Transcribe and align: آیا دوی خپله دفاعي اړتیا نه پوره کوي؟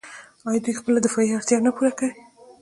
آیا 0.47 0.59
دوی 0.63 0.73
خپله 0.79 0.99
دفاعي 1.03 1.35
اړتیا 1.37 1.57
نه 1.65 1.71
پوره 1.75 1.91
کوي؟ 1.99 2.13